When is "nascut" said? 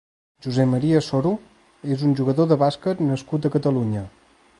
3.11-3.47